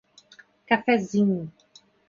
[0.67, 1.53] Cafézinho